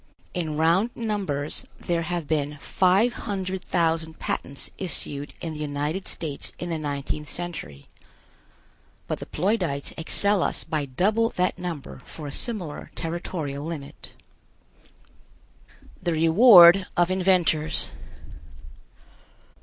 [0.33, 6.53] In round numbers, there have been five hundred thousand patents issued in the United States
[6.57, 7.87] in the nineteenth century,
[9.05, 14.13] but the Ploidites excel us by double that number for a similar territorial limit.
[16.01, 17.91] THE REWARD OF INVENTORS.